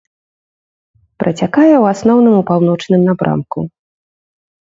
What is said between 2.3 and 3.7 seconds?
у паўночным напрамку.